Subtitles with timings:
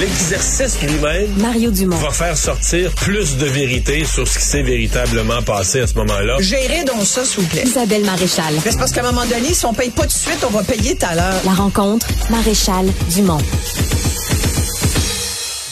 [0.00, 1.96] L'exercice lui-même Mario Dumont.
[1.96, 6.36] va faire sortir plus de vérité sur ce qui s'est véritablement passé à ce moment-là.
[6.40, 7.62] Gérez donc ça, s'il vous plaît.
[7.64, 8.44] Isabelle Maréchal.
[8.64, 10.50] Mais C'est parce qu'à un moment donné, si on paye pas tout de suite, on
[10.50, 11.40] va payer tout à l'heure.
[11.44, 13.38] La rencontre, Maréchal Dumont.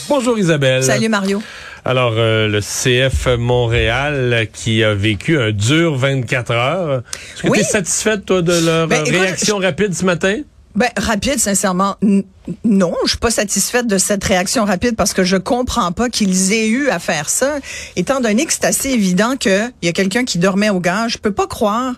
[0.09, 0.83] Bonjour Isabelle.
[0.83, 1.41] Salut Mario.
[1.85, 7.01] Alors, euh, le CF Montréal qui a vécu un dur 24 heures.
[7.33, 7.59] Est-ce que Oui.
[7.59, 10.41] tu es satisfaite, toi, de leur Ben, écoute, réaction rapide ce matin?
[10.77, 11.95] Ben, rapide, sincèrement,
[12.63, 12.93] non.
[13.03, 16.67] Je suis pas satisfaite de cette réaction rapide parce que je comprends pas qu'ils aient
[16.67, 17.55] eu à faire ça.
[17.95, 21.17] Étant donné que c'est assez évident qu'il y a quelqu'un qui dormait au gaz, je
[21.17, 21.95] peux pas croire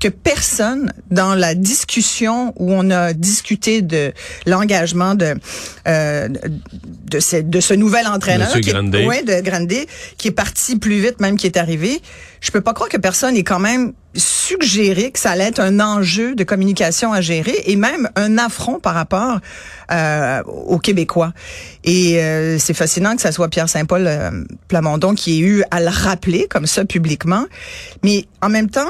[0.00, 4.12] que personne dans la discussion où on a discuté de
[4.46, 5.34] l'engagement de
[5.86, 6.28] euh,
[7.10, 9.06] de, ce, de ce nouvel entraîneur qui est- Grandet.
[9.06, 12.00] ouais, de Grandet qui est parti plus vite même qui est arrivé
[12.40, 15.78] je peux pas croire que personne ait quand même suggéré que ça allait être un
[15.80, 19.38] enjeu de communication à gérer et même un affront par rapport
[19.92, 21.32] euh, aux Québécois.
[21.84, 24.30] Et euh, c'est fascinant que ça soit Pierre Saint-Paul euh,
[24.68, 27.44] Plamondon qui ait eu à le rappeler comme ça publiquement.
[28.02, 28.88] Mais en même temps,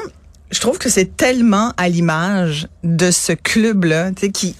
[0.51, 4.55] je trouve que c'est tellement à l'image de ce club-là, tu sais, qui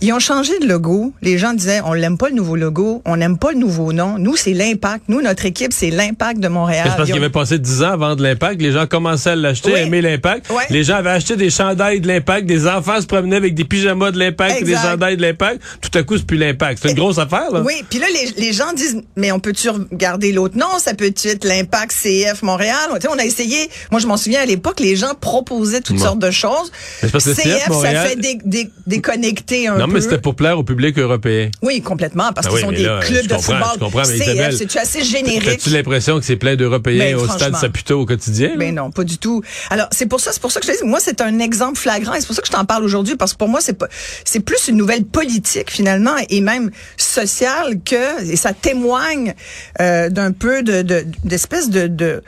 [0.00, 1.12] ils ont changé de logo.
[1.22, 4.16] Les gens disaient, on l'aime pas le nouveau logo, on n'aime pas le nouveau nom.
[4.18, 5.04] Nous, c'est l'impact.
[5.08, 6.86] Nous, notre équipe, c'est l'impact de Montréal.
[6.90, 8.60] C'est parce qu'il avait passé 10 ans avant de l'impact.
[8.62, 9.78] Les gens commençaient à l'acheter, Oui.
[9.78, 10.46] à aimer l'impact.
[10.70, 12.46] Les gens avaient acheté des chandails de l'impact.
[12.46, 15.60] Des enfants se promenaient avec des pyjamas de l'impact des chandails de l'impact.
[15.80, 16.80] Tout à coup, c'est plus l'impact.
[16.82, 17.60] C'est une grosse affaire, là.
[17.62, 20.66] Oui, puis là, les, les gens disent, mais on peut-tu regarder l'autre nom?
[20.78, 22.76] Ça peut être l'impact CF Montréal.
[23.10, 26.04] On a essayé, moi je m'en souviens à l'époque, les gens proposaient toutes Bon.
[26.04, 26.70] sortes de choses.
[27.02, 29.96] CF Montréal- ça fait dé- dé- déconnecter un Non, peu.
[29.96, 31.50] mais c'était pour plaire au public européen.
[31.62, 33.62] Oui, complètement, parce Ah qu'ils oui, ont mais des là, clubs de football.
[33.74, 35.48] je comprends, mais Isabelle, c'est-tu assez générique?
[35.48, 37.56] As-tu l'impression que c'est plein d'Européens Ben, au stade.
[37.56, 38.52] Saputo au quotidien?
[38.56, 39.42] Ben non, pas du tout.
[39.70, 41.78] Alors c'est pour ça, c'est pour ça que je te dis, moi c'est un exemple
[41.78, 43.74] flagrant et c'est pour ça que je t'en parle aujourd'hui parce que pour moi c'est
[43.74, 43.88] pas,
[44.24, 49.34] c'est plus une nouvelle politique finalement et même sociale que et ça témoigne
[49.80, 52.22] euh, d'un peu de de- d'espèce de, de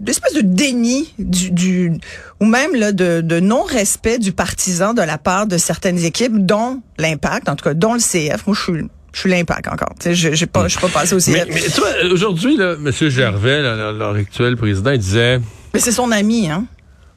[0.00, 1.92] d'espèce de déni du, du
[2.40, 6.44] ou même là de, de non respect du partisan de la part de certaines équipes
[6.44, 9.94] dont l'impact en tout cas dont le CF moi je suis je suis l'impact encore.
[9.98, 12.90] Tu sais je j'ai pas je suis pas passé au Mais, mais toi, aujourd'hui, M.
[12.92, 15.40] Gervais, leur actuel président, il disait...
[15.74, 16.66] mais c'est son ami hein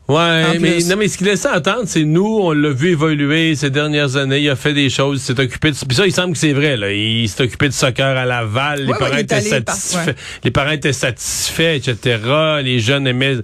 [0.09, 3.69] Ouais, mais non, mais ce qu'il laissait entendre, c'est nous, on l'a vu évoluer ces
[3.69, 4.39] dernières années.
[4.39, 5.77] Il a fait des choses, il s'est occupé de.
[5.77, 6.75] Puis ça, il semble que c'est vrai.
[6.75, 8.81] Là, il s'est occupé de soccer à Laval.
[8.81, 9.63] Les Ouais, parents étaient satisfaits.
[9.95, 10.15] par- ouais.
[10.43, 12.17] Les parents étaient satisfaits, etc.
[12.63, 13.37] Les jeunes aimaient.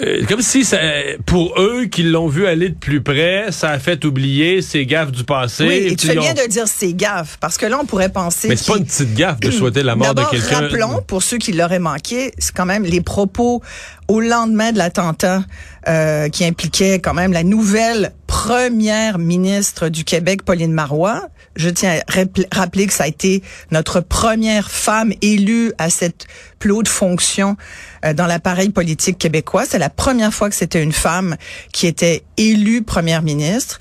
[0.00, 0.78] Euh, comme si ça,
[1.26, 5.12] pour eux qui l'ont vu aller de plus près, ça a fait oublier ces gaffes
[5.12, 5.66] du passé.
[5.66, 8.48] Oui, et tu fais bien de dire c'est gaffe, parce que là, on pourrait penser.
[8.48, 10.60] Mais c'est pas une petite gaffe de souhaiter la mort de quelqu'un.
[10.60, 13.62] rappelons, pour ceux qui l'auraient manqué, c'est quand même les propos
[14.08, 15.44] au lendemain de l'attentat
[15.88, 21.28] euh, qui impliquait quand même la nouvelle première ministre du Québec, Pauline Marois.
[21.56, 26.26] Je tiens à rappel- rappeler que ça a été notre première femme élue à cette
[26.58, 27.56] plus haute fonction
[28.04, 29.64] euh, dans l'appareil politique québécois.
[29.68, 31.36] C'est la première fois que c'était une femme
[31.72, 33.80] qui était élue première ministre.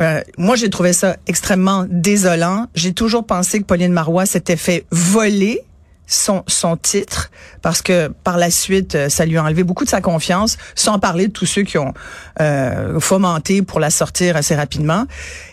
[0.00, 2.66] Euh, moi, j'ai trouvé ça extrêmement désolant.
[2.74, 5.60] J'ai toujours pensé que Pauline Marois s'était fait voler
[6.06, 7.30] son, son titre
[7.62, 10.98] parce que par la suite, euh, ça lui a enlevé beaucoup de sa confiance, sans
[10.98, 11.94] parler de tous ceux qui ont
[12.40, 15.06] euh, fomenté pour la sortir assez rapidement.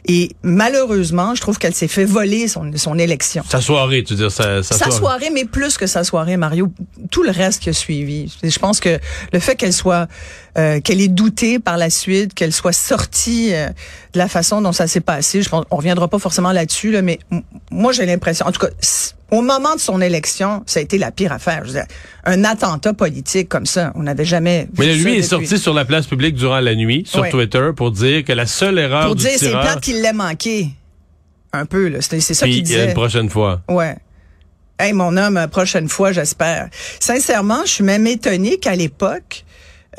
[0.06, 3.44] Et malheureusement, je trouve qu'elle s'est fait voler son, son élection.
[3.50, 4.98] Sa soirée, tu veux dire, sa, sa Sa soirée.
[4.98, 6.72] soirée, mais plus que sa soirée, Mario,
[7.12, 8.36] tout le reste qui a suivi.
[8.44, 9.00] Je pense que
[9.32, 10.08] le fait qu'elle soit,
[10.58, 13.68] euh, qu'elle ait douté par la suite, qu'elle soit sortie euh,
[14.14, 17.02] de la façon dont ça s'est passé, je pense, on reviendra pas forcément là-dessus, là,
[17.02, 17.20] mais
[17.70, 18.72] moi j'ai l'impression, en tout cas,
[19.32, 21.62] au moment de son élection, ça a été la pire affaire.
[21.64, 21.86] Je veux dire,
[22.26, 24.68] un attentat politique comme ça, on n'avait jamais.
[24.78, 25.48] Mais là, vu lui ça est depuis.
[25.48, 27.28] sorti sur la place publique durant la nuit, sur.
[27.30, 30.68] Twitter, pour dire que la seule erreur pour du dire c'est plate qu'il l'ait manqué.
[31.54, 32.00] Un peu, là.
[32.02, 32.88] C'est ça puis qu'il il y a disait.
[32.90, 33.62] une prochaine fois.
[33.70, 33.96] Ouais.
[34.80, 36.70] Hey, mon homme, prochaine fois, j'espère.
[37.00, 39.46] Sincèrement, je suis même étonnée qu'à l'époque,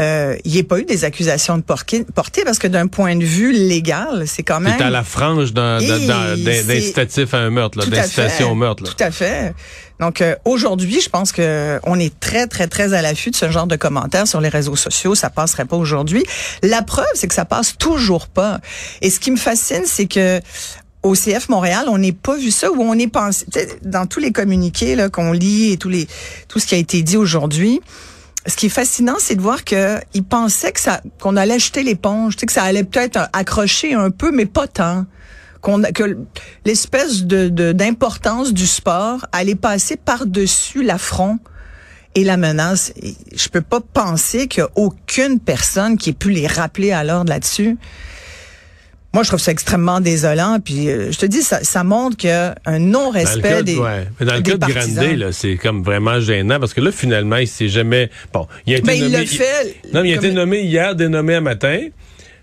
[0.00, 2.05] euh, il n'y ait pas eu des accusations de porquer-
[2.44, 4.75] parce que d'un point de vue légal, c'est quand même...
[4.79, 5.79] C'est à la frange d'un-
[6.37, 8.83] d'incitatif à un meurtre, d'incitation au meurtre.
[8.85, 8.91] là.
[8.91, 9.55] Tout à fait.
[10.00, 13.50] Donc euh, aujourd'hui, je pense que on est très très très à l'affût de ce
[13.50, 15.15] genre de commentaires sur les réseaux sociaux.
[15.15, 16.25] Ça passerait pas aujourd'hui.
[16.62, 18.61] La preuve, c'est que ça passe toujours pas.
[19.00, 20.41] Et ce qui me fascine, c'est que
[21.05, 23.45] au CF Montréal, on n'est pas vu ça où on est pensé
[23.83, 26.06] dans tous les communiqués là qu'on lit et tous les
[26.49, 27.81] tout ce qui a été dit aujourd'hui.
[28.47, 31.83] Ce qui est fascinant, c'est de voir que ils pensaient que ça qu'on allait jeter
[31.83, 35.06] l'éponge, tu sais, que ça allait peut-être accrocher un peu, mais pas tant.
[35.61, 36.19] Qu'on, que
[36.65, 41.39] l'espèce de, d'importance du sport allait passer par-dessus l'affront
[42.17, 42.93] et la menace.
[43.33, 47.05] Je peux pas penser qu'il y a aucune personne qui ait pu les rappeler à
[47.05, 47.79] l'ordre là-dessus.
[49.14, 50.59] Moi, je trouve ça extrêmement désolant.
[50.64, 54.06] Puis, euh, je te dis, ça, ça montre qu'il y a un non-respect des ouais.
[54.19, 57.49] Mais Dans le cas de Grandet, c'est comme vraiment gênant parce que là, finalement, il
[57.49, 58.11] s'est jamais...
[58.32, 59.06] Bon, il a été Mais nommé...
[59.06, 59.76] il l'a fait...
[59.93, 61.79] Non, mais il a été nommé hier, dénommé un matin.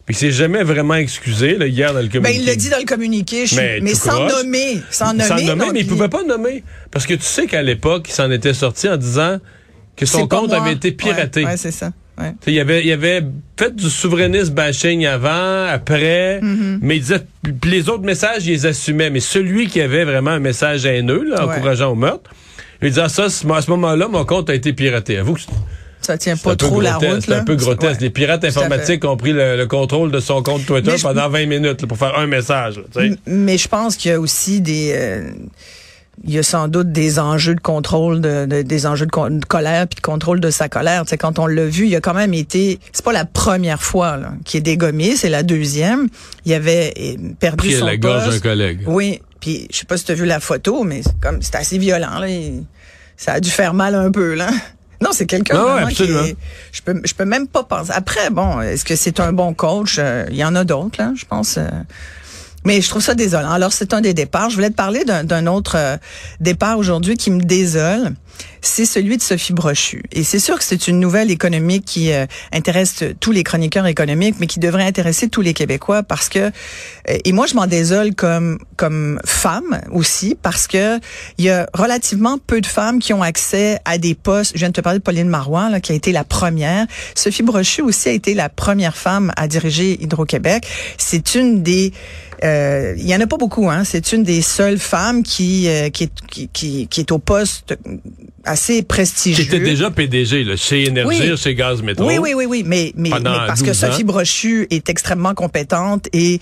[0.06, 2.34] Puis il s'est jamais vraiment excusé là, hier dans le communiqué.
[2.34, 3.56] Ben, il l'a dit dans le communiqué, je...
[3.56, 4.82] mais, mais sans nommer.
[4.90, 6.64] Sans nommer, sans nommer non, mais il puis- pouvait pas nommer.
[6.90, 9.38] Parce que tu sais qu'à l'époque, il s'en était sorti en disant
[9.96, 11.44] que son compte avait été piraté.
[11.44, 11.92] Ouais, ouais, c'est ça.
[12.20, 12.34] Ouais.
[12.48, 13.24] Il avait, il avait
[13.58, 16.80] fait du souverainiste bashing avant, après, Mm-hmm.
[16.82, 17.22] mais il disait,
[17.66, 19.10] les autres messages, il les assumait.
[19.10, 21.54] Mais celui qui avait vraiment un message haineux, là, Ouais.
[21.56, 22.30] encourageant au meurtre,
[22.82, 25.18] il disait, ah, ça, à ce moment-là, mon compte a été piraté.
[25.18, 25.42] Avoue que
[26.02, 27.22] Ça tient pas trop la route.
[27.26, 28.00] C'est un peu grotesque.
[28.00, 28.06] Ouais.
[28.08, 31.46] Les pirates informatiques ont pris le, le contrôle de son compte Twitter je- pendant 20
[31.46, 32.78] minutes là, pour faire un message.
[32.96, 34.92] là, Mais je pense qu'il y a aussi des...
[34.96, 35.30] euh,
[36.26, 39.30] il y a sans doute des enjeux de contrôle, de, de- des enjeux de, co-
[39.30, 41.04] de colère puis de contrôle de sa colère.
[41.06, 42.80] Tu sais, quand on l'a vu, il a quand même été.
[42.92, 46.08] C'est pas la première fois là, qu'il est dégommé, c'est la deuxième.
[46.46, 48.82] Il avait euh, perdu Pris à son la gorge d'un collègue.
[48.86, 51.78] Oui, puis je sais pas si tu as vu la photo, mais comme c'est assez
[51.78, 52.28] violent là.
[52.28, 52.64] Il-
[53.18, 54.50] ça a dû faire mal un peu là.
[55.02, 56.36] Non, c'est quelqu'un Ah ouais, qui est-
[56.74, 57.92] je peux je peux même pas penser.
[57.96, 59.96] Après bon, est-ce que c'est un bon coach?
[59.98, 61.58] Euh, Il y en a d'autres là, je pense.
[62.66, 63.52] Mais je trouve ça désolant.
[63.52, 64.50] Alors, c'est un des départs.
[64.50, 65.98] Je voulais te parler d'un d'un autre euh,
[66.40, 68.14] départ aujourd'hui qui me désole.
[68.62, 70.04] C'est celui de Sophie Brochu.
[70.12, 74.36] Et c'est sûr que c'est une nouvelle économique qui euh, intéresse tous les chroniqueurs économiques,
[74.40, 76.50] mais qui devrait intéresser tous les Québécois parce que, euh,
[77.24, 81.00] et moi je m'en désole comme comme femme aussi parce que
[81.38, 84.52] il y a relativement peu de femmes qui ont accès à des postes.
[84.54, 86.86] Je viens de te parler de Pauline Marois, là, qui a été la première.
[87.16, 90.68] Sophie Brochu aussi a été la première femme à diriger Hydro-Québec.
[90.98, 91.94] C'est une des
[92.44, 93.84] euh, il y en a pas beaucoup, hein.
[93.84, 96.10] C'est une des seules femmes qui, euh, qui,
[96.54, 97.78] qui, qui est au poste
[98.46, 99.44] assez Qui prestigieux.
[99.44, 101.38] était déjà PDG là, chez Énergie, Oui.
[101.38, 102.06] chez Gaz Métro.
[102.08, 103.88] Oui, oui, oui, oui, mais, mais, mais parce que 12 ans.
[103.92, 106.40] Sophie Brochu est extrêmement compétente et,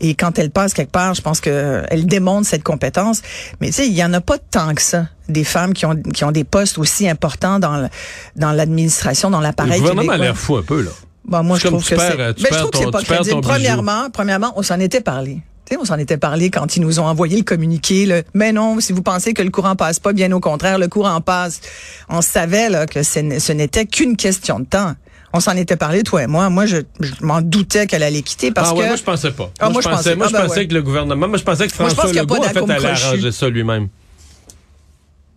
[0.00, 3.22] et quand elle passe quelque part, je pense que elle démontre cette compétence.
[3.60, 5.96] Mais tu sais, il y en a pas tant que ça des femmes qui ont
[5.96, 7.88] qui ont des postes aussi importants dans le-
[8.36, 10.24] dans l'administration, dans Le l'appareil gouvernement a québécois.
[10.24, 10.90] l'air fou un peu là.
[11.24, 12.16] Bon, moi, je comme trouve que c'est.
[12.16, 13.40] Ben, je trouve que c'est pas crédible.
[13.42, 15.38] Premièrement, premièrement, on s'en était parlé.
[15.78, 18.06] On s'en était parlé quand ils nous ont envoyé le communiqué.
[18.06, 18.22] Là.
[18.34, 21.20] Mais non, si vous pensez que le courant passe pas, bien au contraire, le courant
[21.20, 21.60] passe.
[22.08, 24.94] On savait là, que ce n'était qu'une question de temps.
[25.32, 26.50] On s'en était parlé, toi et moi.
[26.50, 28.86] Moi, je, je m'en doutais qu'elle allait quitter parce ah ouais, que.
[28.88, 29.50] moi je pensais pas.
[29.60, 30.66] Ah, moi, moi, je pensais, moi, Ah, je ben pensais ouais.
[30.68, 33.88] que le gouvernement, moi je pensais que François Legault en fait allait arranger ça lui-même.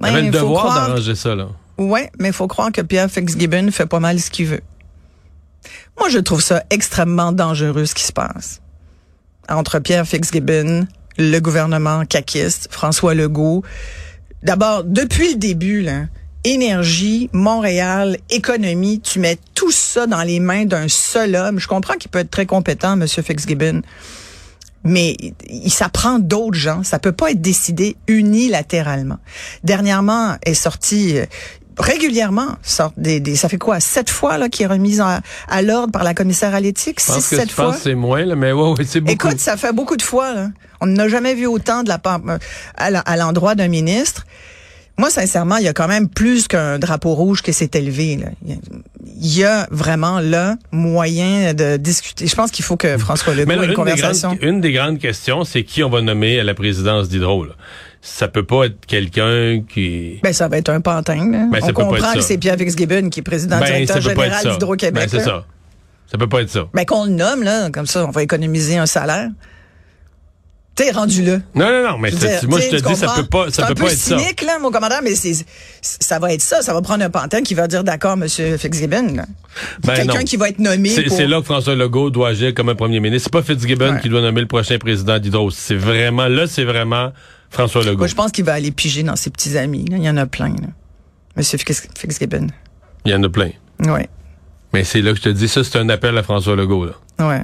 [0.01, 1.47] Il avait le devoir d'arranger ça là.
[1.77, 4.61] Ouais, mais il faut croire que Pierre Fitzgibbon fait pas mal ce qu'il veut.
[5.99, 8.61] Moi, je trouve ça extrêmement dangereux ce qui se passe
[9.49, 10.87] entre Pierre Fitzgibbon,
[11.17, 13.63] le gouvernement caquiste, François Legault.
[14.41, 16.05] D'abord, depuis le début, là,
[16.43, 21.59] énergie, Montréal, économie, tu mets tout ça dans les mains d'un seul homme.
[21.59, 23.81] Je comprends qu'il peut être très compétent, Monsieur Fitzgibbon,
[24.83, 25.15] mais
[25.49, 26.83] il s'apprend d'autres gens.
[26.83, 29.19] Ça peut pas être décidé unilatéralement.
[29.63, 31.25] Dernièrement est sorti euh,
[31.77, 35.61] régulièrement sortent des, des ça fait quoi sept fois là qui est remise à, à
[35.61, 36.99] l'ordre par la commissaire à l'éthique?
[36.99, 37.75] Six que sept fois?
[37.75, 39.13] c'est moins là, mais ouais, ouais, c'est beaucoup.
[39.13, 40.33] Écoute, ça fait beaucoup de fois.
[40.33, 40.49] Là.
[40.81, 42.37] On n'a jamais vu autant de la part euh,
[42.75, 44.25] à l'endroit d'un ministre.
[44.97, 48.15] Moi, sincèrement, il y a quand même plus qu'un drapeau rouge qui s'est élevé.
[48.17, 48.27] Là.
[48.45, 52.27] Il y a- vraiment là moyen de discuter.
[52.27, 54.29] Je pense qu'il faut que François Legault Mais ait une une, des conversation.
[54.35, 57.43] grandes, une des grandes questions, c'est qui on va nommer à la présidence d'Hydro.
[57.45, 57.53] là.
[58.01, 60.19] Ça peut pas être quelqu'un qui...
[60.21, 61.29] Ben, ça va être un pantin.
[61.31, 61.47] Là.
[61.51, 62.13] Ben, ça On peut pas comprend être ça.
[62.15, 65.03] que c'est Pierre Fitzgibbon qui est président Ben, directeur général d'Hydro-Québec.
[65.03, 65.45] Ben, c'est ça.
[66.11, 66.67] Ça peut pas être ça.
[66.73, 69.29] Ben, qu'on le nomme, là, comme ça, on va économiser un salaire.
[70.75, 71.37] T'es rendu là.
[71.53, 73.51] Non, non, non, mais Je veux c'est- dire, moi, je te dis, ça peut pas,
[73.51, 74.17] ça C'est peut pas être ça.
[74.17, 75.33] cynique, là, mon commandant, mais c'est,
[75.81, 76.63] ça va être ça.
[76.63, 79.17] Ça va prendre un pantin qui va dire d'accord, monsieur Fitzgibbon.
[79.83, 81.15] Ben, Quelqu'un qui va être nommé C'est pour...
[81.15, 83.29] c'est là que François Legault doit agir comme un premier ministre.
[83.31, 84.01] C'est pas Fitzgibbon Ouais.
[84.01, 85.51] qui doit nommer le prochain président d'Hydro.
[85.51, 87.11] C'est vraiment, là, c'est vraiment
[87.51, 87.99] François Legault.
[87.99, 89.85] Moi, je pense qu'il va aller piger dans ses petits amis.
[89.91, 89.97] là.
[89.97, 90.67] Il y en a plein, là.
[91.37, 92.47] Monsieur Fitzgibbon.
[93.05, 93.51] Il y en a plein.
[93.85, 94.09] Ouais.
[94.73, 96.93] Mais c'est là que je te dis, ça, c'est un appel à François Legault, là.
[97.19, 97.43] Ouais.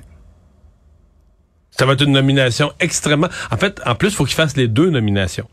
[1.79, 3.29] Ça va être une nomination extrêmement.
[3.51, 5.48] En fait, en plus, il faut qu'il fasse les deux nominations.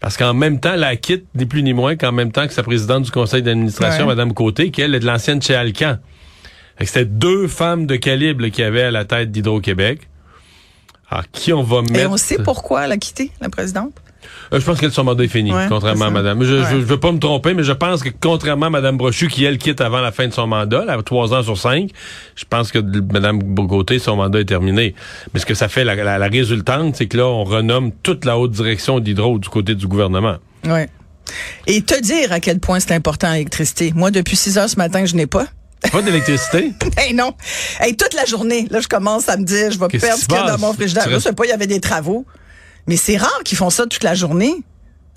[0.00, 2.62] Parce qu'en même temps, la quitte, ni plus ni moins qu'en même temps que sa
[2.62, 4.14] présidente du conseil d'administration, Ouais.
[4.14, 5.98] Madame Côté, qui elle est de l'ancienne chez Alcan.
[6.78, 10.08] Fait que C'était deux femmes de calibre là, qui avaient à la tête d'Hydro-Québec.
[11.10, 11.94] Alors, qui on va mettre?
[11.96, 13.92] Et on sait pourquoi elle a quitté, la présidente?
[14.52, 16.10] Euh, je pense que son mandat est fini, Ouais, contrairement à.
[16.10, 16.42] Madame.
[16.42, 16.64] Je, Ouais.
[16.70, 19.44] je, je veux pas me tromper, mais je pense que contrairement à Madame Brochu, qui
[19.44, 21.90] elle quitte avant la fin de son mandat, là, trois ans sur cinq,
[22.36, 22.78] je pense que
[23.12, 24.94] Madame Bogoté, son mandat est terminé.
[25.32, 28.24] Mais ce que ça fait, la, la- la résultante, c'est que là, on renomme toute
[28.24, 30.36] la haute direction d'Hydro du côté du gouvernement.
[30.66, 30.80] Oui.
[31.66, 33.92] Et te dire à quel point c'est important l'électricité.
[33.94, 35.46] Moi, depuis 6 heures ce matin, je n'ai pas.
[35.92, 36.72] Pas d'électricité?
[36.98, 37.32] Hey non.
[37.80, 40.34] Hey, toute la journée, là, je commence à me dire, je vais perdre ce qu'il
[40.34, 41.04] y a dans mon frigidaire.
[41.06, 42.26] Je restes- sais pas, il y avait des travaux.
[42.86, 44.54] Mais c'est rare qu'ils font ça toute la journée.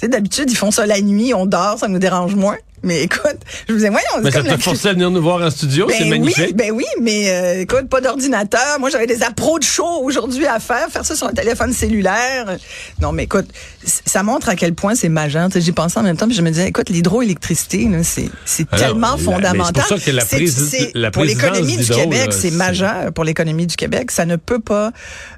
[0.02, 2.58] D'habitude, ils font ça la nuit, on dort, ça nous dérange moins.
[2.84, 3.38] Mais écoute,
[3.68, 5.88] je vous disais, voyons, Mais c'est ça t'a forcé à venir nous voir en studio,
[5.90, 6.48] c'est ben magnifique.
[6.48, 8.78] oui, ben oui, mais euh, écoute, pas d'ordinateur.
[8.80, 12.58] Moi, j'avais des appros de show aujourd'hui à faire, faire ça sur un téléphone cellulaire.
[13.02, 13.48] Non, mais écoute,
[13.86, 15.48] ça montre à quel point c'est majeur.
[15.56, 19.66] J'y pensais en même temps, puis je me disais, écoute, l'hydroélectricité, c'est c'est tellement fondamental.
[19.66, 23.14] c'est pour ça que la C'est- c'est- la pour l'économie du Québec, c'est c'est- majeur
[23.14, 24.12] pour l'économie du Québec.
[24.12, 24.92] Ça ne peut pas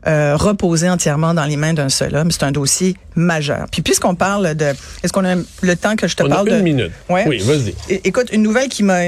[0.07, 2.31] euh, reposer entièrement dans les mains d'un seul homme.
[2.31, 3.65] C'est un dossier majeur.
[3.71, 4.65] Puis puisqu'on parle de,
[5.03, 6.91] est-ce qu'on a le temps que je te On a parle une de minute.
[7.09, 7.23] Ouais.
[7.27, 7.73] Oui, vas-y.
[8.03, 9.01] Écoute, une nouvelle qui m'a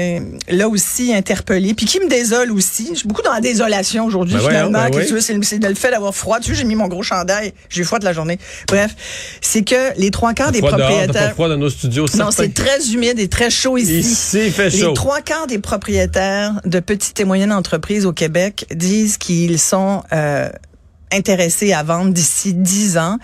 [0.48, 2.88] là aussi interpellée, puis qui me désole aussi.
[2.92, 4.82] Je suis beaucoup dans la désolation aujourd'hui Ben finalement.
[4.84, 5.02] ben oui.
[5.02, 6.40] que tu veux, c'est le- de fait d'avoir froid.
[6.40, 8.38] Tu vois, j'ai mis mon gros chandail, j'ai eu froid toute la journée.
[8.68, 8.94] Bref,
[9.40, 11.32] c'est que les trois quarts des Froid dehors, t'as pas propriétaires.
[11.34, 13.98] froid dans nos studios, Non, c'est très humide et très chaud ici.
[14.00, 14.88] Ici, il fait chaud.
[14.88, 20.02] Les trois quarts des propriétaires de petites et moyennes entreprises au Québec disent qu'ils sont
[20.12, 20.48] euh,
[21.12, 23.16] intéressés à vendre d'ici 10 ans.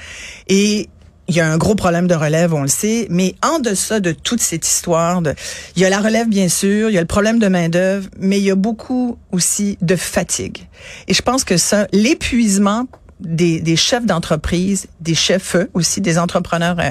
[0.48, 0.88] Et
[1.28, 4.12] il y a un gros problème de relève, on le sait, mais en deçà de
[4.12, 5.34] toute cette histoire, de,
[5.76, 8.08] il y a la relève bien sûr, il y a le problème de main d'œuvre,
[8.18, 10.66] mais il y a beaucoup aussi de fatigue.
[11.08, 12.86] Et je pense que ça, l'épuisement
[13.24, 16.90] des, des chefs d'entreprise, des chefs aussi, des entrepreneurs euh,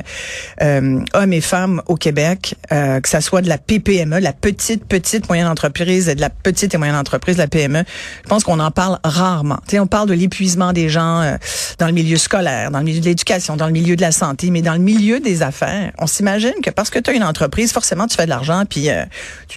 [0.61, 4.85] euh, hommes et femmes au Québec, euh, que ça soit de la PPME, la petite,
[4.85, 7.83] petite, moyenne entreprise, de la petite et moyenne entreprise, la PME,
[8.23, 9.59] je pense qu'on en parle rarement.
[9.67, 11.37] Sais, on parle de l'épuisement des gens euh,
[11.79, 14.49] dans le milieu scolaire, dans le milieu de l'éducation, dans le milieu de la santé,
[14.49, 17.71] mais dans le milieu des affaires, on s'imagine que parce que tu as une entreprise,
[17.71, 19.03] forcément, tu fais de l'argent, puis euh,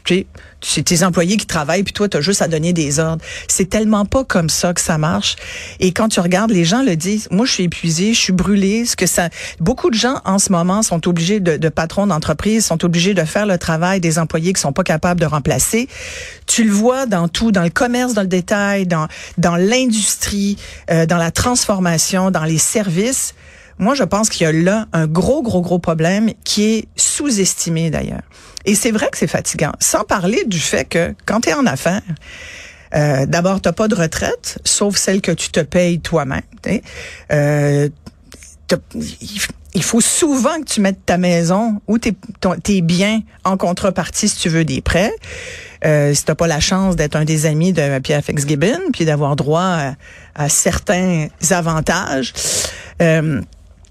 [0.05, 0.27] tu
[0.67, 3.25] c'est tes employés qui travaillent, puis toi, tu as juste à donner des ordres.
[3.49, 5.37] C'est tellement pas comme ça que ça marche.
[5.81, 7.29] Et quand tu regardes, les gens le disent.
[7.31, 8.85] Moi, je suis épuisée, je suis brûlée.
[8.85, 9.29] Ce que ça,
[9.61, 13.25] beaucoup de gens en ce moment sont obligés de, de patrons d'entreprise, sont obligés de
[13.25, 15.89] faire le travail des employés qui sont pas capables de remplacer.
[16.47, 19.07] Tu le vois dans tout, dans le commerce, dans le détail, dans
[19.39, 20.57] dans l'industrie,
[20.91, 23.35] euh, dans la transformation, dans les services.
[23.79, 27.91] Moi, je pense qu'il y a là un gros, gros, gros problème qui est sous-estimé
[27.91, 28.23] d'ailleurs.
[28.65, 29.73] Et c'est vrai que c'est fatigant.
[29.81, 32.03] Sans parler du fait que quand tu es en affaires,
[32.95, 36.43] euh, d'abord, tu pas de retraite, sauf celle que tu te payes toi-même.
[37.33, 37.89] Euh,
[39.75, 42.17] il faut souvent que tu mettes ta maison ou tes,
[42.63, 45.13] tes biens en contrepartie si tu veux des prêts.
[45.85, 49.37] Euh, si t'as pas la chance d'être un des amis de Pierre Fitzgibbon, puis d'avoir
[49.37, 49.95] droit à,
[50.35, 52.33] à certains avantages.
[53.03, 53.43] Euh,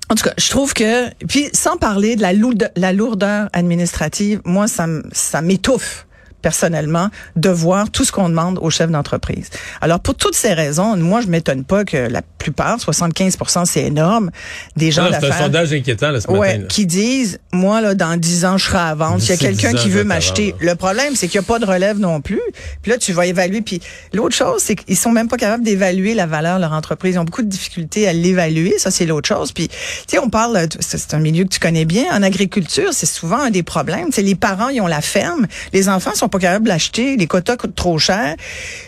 [0.10, 4.42] en tout cas, je trouve que, puis sans parler de la, lourde- la lourdeur administrative,
[4.46, 6.05] moi, ça m'étouffe
[6.46, 9.50] personnellement de voir tout ce qu'on demande aux chefs d'entreprise.
[9.82, 14.30] Alors pour toutes ces raisons, moi je m'étonne pas que la plupart, 75% c'est énorme,
[14.76, 16.60] des gens Ah, c'est un d'affaires sondage inquiétant là, ce ouais, matin.
[16.60, 16.68] là.
[16.68, 19.72] qui disent moi là dans 10 ans je serai à vendre, s'il y a quelqu'un
[19.72, 20.54] 10 ans, qui veut m'acheter.
[20.60, 22.42] Le problème c'est qu'il n'y a pas de relève non plus.
[22.84, 23.82] Puis là tu vas évaluer puis
[24.14, 27.18] l'autre chose c'est qu'ils sont même pas capables d'évaluer la valeur de leur entreprise, ils
[27.18, 29.52] ont beaucoup de difficultés à l'évaluer, ça c'est l'autre chose.
[29.52, 29.76] Puis tu
[30.10, 33.40] sais on parle c'est c'est un milieu que tu connais bien en agriculture, c'est souvent
[33.40, 36.66] un des problèmes, c'est les parents ils ont la ferme, les enfants sont pas capables
[36.66, 38.36] de l'acheter, les quotas coûtent trop cher.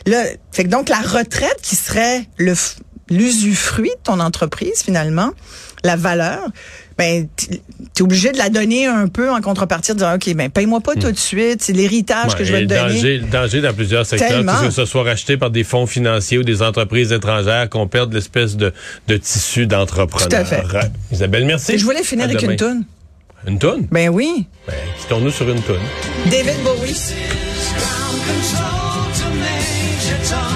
[0.05, 2.53] Là, fait que donc la retraite qui serait le
[3.09, 5.31] l'usufruit de ton entreprise finalement,
[5.83, 6.41] la valeur,
[6.97, 10.49] ben tu es obligé de la donner un peu en contrepartie de dire OK, ben
[10.49, 12.95] paye-moi pas tout de suite, c'est l'héritage que je vais te donner.
[12.95, 16.43] danger, le danger dans plusieurs secteurs, que ce soit racheté par des fonds financiers ou
[16.43, 18.73] des entreprises étrangères, qu'on perde l'espèce de,
[19.07, 20.27] de tissu d'entrepreneurs.
[20.27, 20.91] Tout à fait.
[21.11, 21.73] Isabelle, merci.
[21.73, 22.51] Et je voulais finir À avec demain.
[22.53, 22.85] une toune.
[23.45, 23.87] Une toune?
[23.91, 25.75] Ben oui, Ben, quittons-nous sur une toune.
[26.25, 26.95] David Bowie.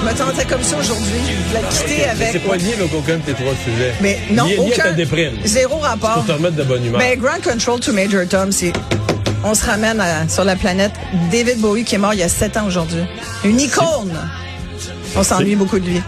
[0.04, 1.20] Je me sentais comme ça aujourd'hui.
[1.50, 2.30] Je l'ai quitté avec.
[2.32, 3.94] C'est pas lié là, aucun de tes trois sujets.
[4.02, 4.82] Mais non, lié, lié aucun.
[4.84, 5.34] à ta déprime.
[5.46, 6.16] Zéro rapport.
[6.16, 7.00] Pour te remettre de bonne humeur.
[7.00, 8.74] Ben, Grand Control to Major Tom, c'est.
[9.44, 10.92] On se ramène à- sur la planète.
[11.32, 13.02] David Bowie qui est mort il y a sept ans aujourd'hui.
[13.44, 14.14] Une icône.
[15.16, 16.02] On s'ennuie beaucoup de lui.